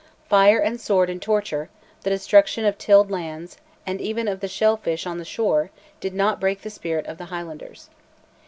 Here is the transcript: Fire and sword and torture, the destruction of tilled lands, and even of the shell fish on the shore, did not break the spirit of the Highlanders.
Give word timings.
Fire 0.27 0.57
and 0.57 0.81
sword 0.81 1.11
and 1.11 1.21
torture, 1.21 1.69
the 2.01 2.09
destruction 2.09 2.65
of 2.65 2.75
tilled 2.79 3.11
lands, 3.11 3.57
and 3.85 4.01
even 4.01 4.27
of 4.27 4.39
the 4.39 4.47
shell 4.47 4.75
fish 4.75 5.05
on 5.05 5.19
the 5.19 5.23
shore, 5.25 5.69
did 5.99 6.15
not 6.15 6.39
break 6.39 6.63
the 6.63 6.71
spirit 6.71 7.05
of 7.05 7.19
the 7.19 7.25
Highlanders. 7.25 7.91